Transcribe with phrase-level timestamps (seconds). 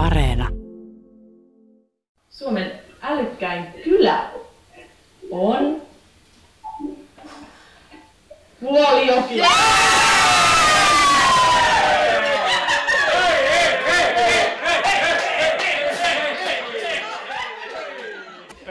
[0.00, 0.48] Areena.
[2.30, 4.30] Suomen älykkäin kylä
[5.30, 5.82] on
[8.62, 9.40] Vuolijoki.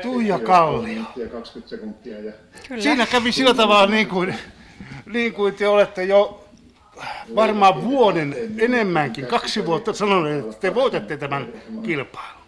[0.01, 1.03] Tuija Kallio.
[1.31, 2.31] 20 sekuntia ja
[2.67, 2.81] Kyllä.
[2.81, 4.35] Siinä kävi sillä tavalla niin kuin,
[5.05, 6.48] niin kuin te olette jo
[7.35, 11.47] varmaan vuoden enemmänkin, kaksi vuotta sanoneet, että te voitatte tämän
[11.83, 12.39] kilpailun.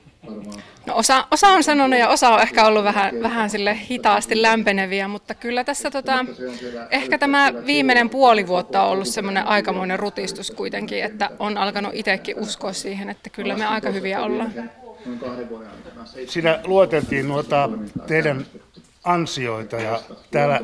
[0.85, 5.07] No osa, osa on sanonut ja osa on ehkä ollut vähän, vähän sille hitaasti lämpeneviä,
[5.07, 6.25] mutta kyllä tässä tota,
[6.91, 12.39] ehkä tämä viimeinen puoli vuotta on ollut semmoinen aikamoinen rutistus kuitenkin, että on alkanut itsekin
[12.39, 14.53] uskoa siihen, että kyllä me aika hyviä ollaan.
[16.27, 17.69] Siinä lueteltiin noita
[18.07, 18.45] teidän
[19.03, 19.99] ansioita ja
[20.31, 20.59] täällä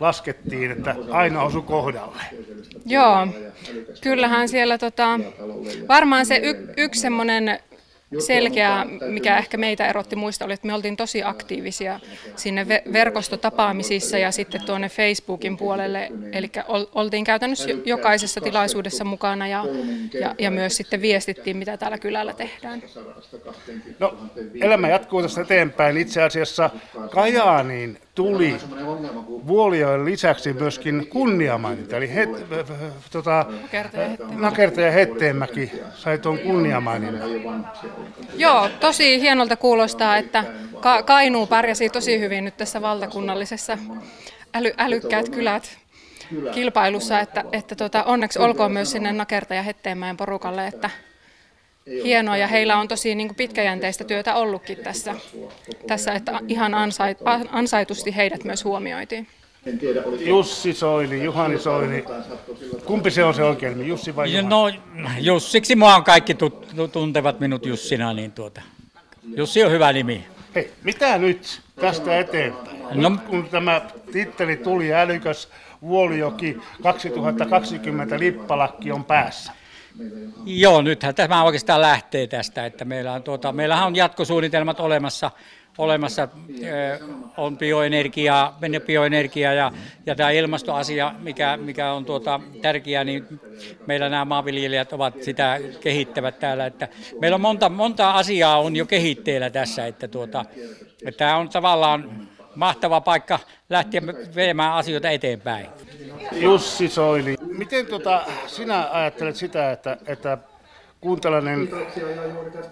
[0.00, 2.22] laskettiin, että aina osu kohdalle.
[2.86, 3.26] Joo,
[4.00, 5.20] kyllähän siellä tota,
[5.88, 7.58] varmaan se y, yksi semmoinen
[8.18, 12.00] selkeä, mikä ehkä meitä erotti muista, oli, että me oltiin tosi aktiivisia
[12.36, 16.12] sinne ve- verkostotapaamisissa ja sitten tuonne Facebookin puolelle.
[16.32, 19.64] Eli ol, oltiin käytännössä jo- jokaisessa tilaisuudessa mukana ja,
[20.20, 22.82] ja, ja myös sitten viestittiin, mitä täällä kylällä tehdään.
[23.98, 24.18] No,
[24.60, 25.96] elämä jatkuu tästä eteenpäin.
[25.96, 26.70] Itse asiassa
[27.10, 28.56] Kajaaniin tuli
[29.46, 32.30] Vuolijoen lisäksi myöskin kunniamaininta, eli het,
[33.10, 34.42] tota, Nakertaja ja Hetteenmäki.
[34.42, 37.30] Nakerta ja Hetteenmäki sai tuon kunniamaininnan.
[38.34, 40.44] Joo, tosi hienolta kuulostaa, että
[40.80, 43.78] Ka- Kainuu pärjäsi tosi hyvin nyt tässä valtakunnallisessa
[44.58, 45.78] äly- älykkäät kylät
[46.52, 50.90] kilpailussa, että, että tota, onneksi olkoon myös sinne Nakerta ja Hetteenmäen porukalle, että
[52.04, 55.14] hienoa ja heillä on tosi niin kuin pitkäjänteistä työtä ollutkin tässä,
[55.86, 57.18] tässä että ihan ansait,
[57.52, 59.26] ansaitusti heidät myös huomioitiin.
[59.66, 62.04] en tiedä oliko Jussi Soini, Juhani Soini.
[62.84, 64.48] Kumpi se on se oikein nimi, Jussi vai Juhani?
[64.48, 64.70] No
[65.18, 68.60] Jussiksi mua on kaikki tut, tuntevat minut Jussina, niin tuota.
[69.36, 70.26] Jussi on hyvä nimi.
[70.54, 72.78] Hei, mitä nyt tästä eteenpäin?
[72.94, 73.80] No- Nyt kun tämä
[74.12, 75.48] titteli tuli älykäs
[75.82, 79.52] Vuolijoki 2020 lippalakki on päässä.
[80.46, 85.30] Joo, nythän tämä oikeastaan lähtee tästä, että meillä on, tuota, meillähän on jatkosuunnitelmat olemassa,
[85.78, 86.28] olemassa
[87.36, 88.52] on bioenergia,
[88.86, 89.72] bioenergia ja,
[90.06, 93.40] ja tämä ilmastoasia, mikä, mikä on tuota, tärkeä, niin
[93.86, 96.88] meillä nämä maanviljelijät ovat sitä kehittävät täällä, että
[97.20, 100.44] meillä on monta, monta asiaa on jo kehitteillä tässä, että, tuota,
[101.04, 103.38] että tämä on tavallaan mahtava paikka
[103.70, 104.02] lähteä
[104.36, 105.66] viemään asioita eteenpäin.
[106.32, 110.38] Jussi Soini, miten tota, sinä ajattelet sitä, että, että
[111.00, 111.68] kun tällainen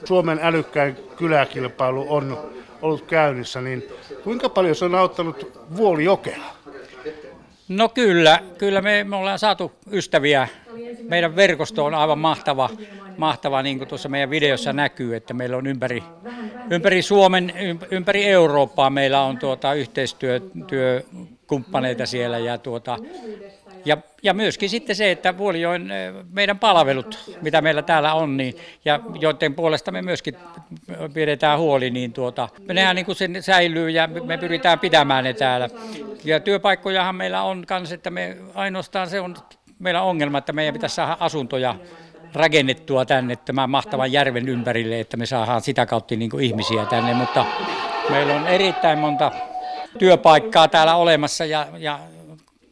[0.05, 2.51] Suomen älykkäin kyläkilpailu on
[2.83, 3.85] ollut käynnissä, niin
[4.25, 6.41] kuinka paljon se on auttanut Vuolijokea?
[7.69, 10.49] No kyllä, kyllä me, me ollaan saatu ystäviä.
[11.03, 12.71] Meidän verkosto on aivan mahtava,
[13.17, 16.03] mahtava niin kuin tuossa meidän videossa näkyy, että meillä on ympäri,
[16.71, 22.99] ympäri Suomen, ym- ympäri Eurooppaa meillä on tuota yhteistyökumppaneita siellä ja tuota,
[23.87, 28.55] ja, ja myöskin sitten se, että Vuolijoen eh, meidän palvelut, mitä meillä täällä on, niin,
[28.85, 30.37] ja joiden puolesta me myöskin
[31.15, 35.69] pidetään huoli, niin tuota, nehän niin kuin sen säilyy ja me pyritään pitämään ne täällä.
[36.25, 39.37] Ja työpaikkojahan meillä on myös, että me ainoastaan se on
[39.79, 41.75] meillä on ongelma, että meidän pitäisi saada asuntoja
[42.35, 47.15] rakennettua tänne tämän mahtavan järven ympärille, että me saadaan sitä kautta niin kuin ihmisiä tänne,
[47.15, 47.47] mutta
[48.11, 49.33] meillä on erittäin monta
[49.99, 51.99] työpaikkaa täällä olemassa ja, ja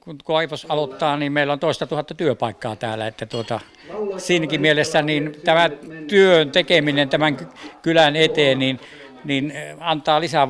[0.04, 3.60] kun kaivos aloittaa, niin meillä on toista tuhatta työpaikkaa täällä, että tuota,
[4.18, 5.70] siinäkin mielessä niin tämä
[6.08, 7.46] työn tekeminen tämän ky-
[7.82, 8.80] kylän eteen, niin,
[9.24, 10.48] niin eh, antaa lisää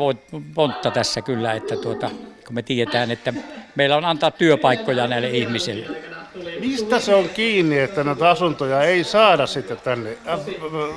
[0.55, 2.11] pontta tässä kyllä, että tuota,
[2.47, 3.33] kun me tiedetään, että
[3.75, 6.14] meillä on antaa työpaikkoja näille ihmisille.
[6.61, 10.41] Mistä se on kiinni, että näitä asuntoja ei saada sitten tänne äh,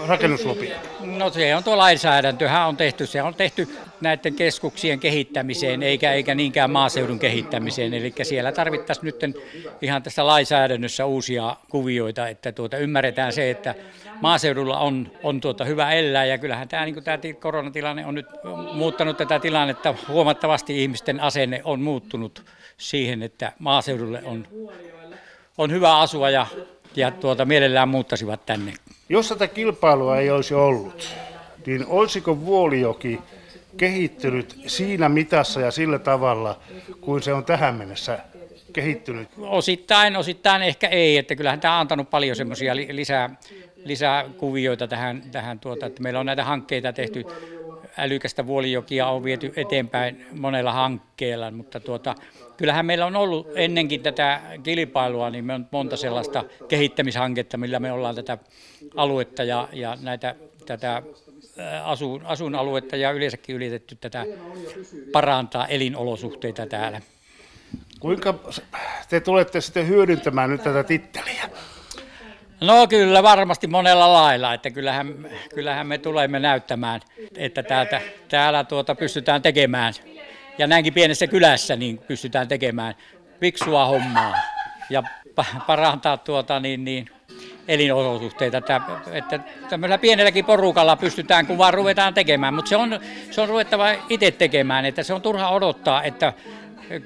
[0.08, 0.76] rakennuslupia?
[1.00, 3.68] No se on tuo lainsäädäntöhän on tehty, se on tehty
[4.02, 7.94] näiden keskuksien kehittämiseen eikä, eikä niinkään maaseudun kehittämiseen.
[7.94, 9.38] Eli siellä tarvittaisiin nyt
[9.82, 13.76] ihan tässä lainsäädännössä uusia kuvioita, että tuota, ymmärretään se, että
[14.22, 18.16] maaseudulla on, on tuota hyvä elää ja kyllähän tämä, niin kuin tämä ti- koronatilanne on
[18.16, 18.28] nyt
[18.74, 22.46] muuttanut tätä tilannetta huomattavasti ihmisten asenne on muuttunut
[22.78, 24.48] siihen, että maaseudulle on,
[25.58, 26.48] on hyvä asua ja,
[26.96, 28.74] ja tuota, mielellään muuttaisivat tänne.
[29.10, 31.16] Jos tätä kilpailua ei olisi ollut,
[31.66, 33.20] niin olisiko Vuolijoki
[33.78, 36.60] kehittynyt siinä mitassa ja sillä tavalla,
[37.02, 38.20] kuin se on tähän mennessä
[38.74, 39.30] kehittynyt?
[39.38, 43.30] Osittain, osittain ehkä ei, että kyllähän tämä on antanut paljon semmoisia lisää,
[43.86, 47.26] lisää kuvioita tähän, tähän tuota, että meillä on näitä hankkeita tehty,
[47.98, 52.16] älykästä vuolijokia on viety eteenpäin monella hankkeella, mutta tuota,
[52.58, 57.92] kyllähän meillä on ollut ennenkin tätä kilpailua, niin me on monta sellaista kehittämishanketta, millä me
[57.92, 58.38] ollaan tätä
[58.96, 61.02] aluetta ja, ja näitä, tätä
[61.84, 64.26] asuun, asuinaluetta ja yleensäkin yritetty tätä
[65.12, 67.02] parantaa elinolosuhteita täällä.
[68.00, 68.36] Kuinka
[69.10, 71.50] te tulette sitten hyödyntämään nyt tätä titteliä?
[72.62, 77.02] No kyllä varmasti monella lailla, että kyllähän, kyllähän me tulemme näyttämään,
[77.36, 79.94] että täältä, täällä tuota pystytään tekemään
[80.58, 82.96] ja näinkin pienessä kylässä niin pystytään tekemään
[83.40, 84.34] fiksua hommaa
[84.90, 85.04] ja
[85.68, 87.10] parantaa tuota niin, niin
[87.68, 88.82] elinolosuhteita, että,
[89.12, 89.40] että
[89.70, 93.00] tämmöisellä pienelläkin porukalla pystytään, kun vaan ruvetaan tekemään, mutta se on,
[93.32, 96.34] se on ruvettava itse tekemään, että se on turha odottaa, että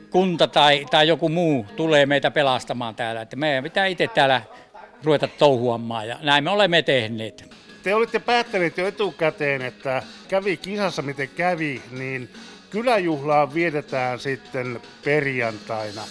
[0.09, 4.41] kunta tai, tai joku muu tulee meitä pelastamaan täällä, että meidän pitää itse täällä
[5.03, 7.55] ruveta touhuamaan ja näin me olemme tehneet.
[7.83, 12.29] Te olitte päättäneet jo etukäteen, että kävi kisassa miten kävi, niin
[12.71, 16.01] kyläjuhlaa vietetään sitten perjantaina.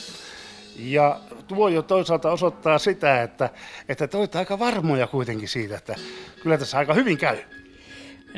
[0.76, 3.50] Ja tuo jo toisaalta osoittaa sitä, että,
[3.88, 5.94] että te olette aika varmoja kuitenkin siitä, että
[6.42, 7.38] kyllä tässä aika hyvin käy.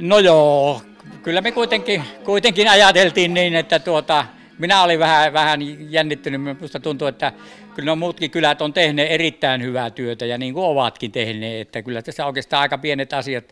[0.01, 0.83] No joo,
[1.23, 4.27] kyllä me kuitenkin, kuitenkin ajateltiin niin, että tuota,
[4.59, 5.61] minä olin vähän, vähän
[5.93, 7.33] jännittynyt, minusta tuntuu, että
[7.75, 11.83] kyllä no muutkin kylät on tehneet erittäin hyvää työtä ja niin kuin ovatkin tehneet, että
[11.83, 13.45] kyllä tässä oikeastaan aika pienet asiat,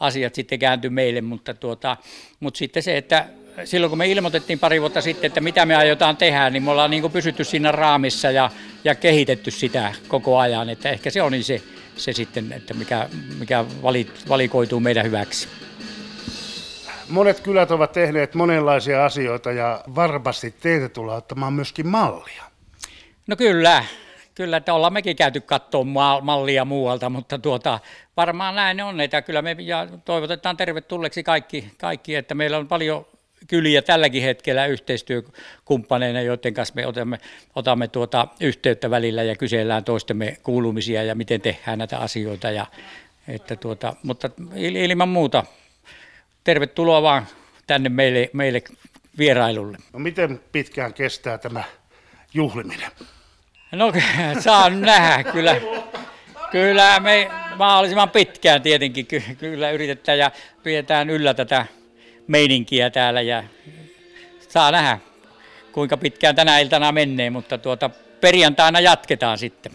[0.00, 1.96] asiat sitten kääntyi meille, mutta, tuota,
[2.40, 3.28] mutta sitten se, että
[3.64, 6.90] silloin kun me ilmoitettiin pari vuotta sitten, että mitä me aiotaan tehdä, niin me ollaan
[6.90, 8.50] niin kuin pysytty siinä raamissa ja,
[8.84, 11.62] ja kehitetty sitä koko ajan, että ehkä se on niin se,
[11.96, 13.08] se sitten, että mikä,
[13.38, 13.64] mikä
[14.28, 15.48] valikoituu meidän hyväksi.
[17.08, 22.44] Monet kylät ovat tehneet monenlaisia asioita ja varmasti teitä tullaan ottamaan myöskin mallia.
[23.26, 23.84] No kyllä,
[24.34, 25.84] kyllä, että ollaan mekin käyty katsoa
[26.20, 27.80] mallia muualta, mutta tuota,
[28.16, 33.06] varmaan näin on, että kyllä me ja toivotetaan tervetulleeksi kaikki, kaikki, että meillä on paljon
[33.48, 37.18] kyliä tälläkin hetkellä yhteistyökumppaneina, joiden kanssa me otamme,
[37.54, 42.50] otamme tuota yhteyttä välillä ja kysellään toistemme kuulumisia ja miten tehdään näitä asioita.
[42.50, 42.66] Ja,
[43.28, 45.44] että tuota, mutta ilman muuta
[46.44, 47.26] tervetuloa vaan
[47.66, 48.62] tänne meille, meille
[49.18, 49.78] vierailulle.
[49.92, 51.64] No miten pitkään kestää tämä
[52.34, 52.90] juhliminen?
[53.72, 53.92] No
[54.44, 55.56] saan nähdä kyllä.
[56.50, 59.06] Kyllä me mahdollisimman pitkään tietenkin
[59.38, 60.30] kyllä yritetään ja
[60.62, 61.66] pidetään yllä tätä
[62.26, 63.44] meininkiä täällä ja
[64.48, 64.98] saa nähdä
[65.72, 67.90] kuinka pitkään tänä iltana menee, mutta tuota,
[68.20, 69.72] perjantaina jatketaan sitten.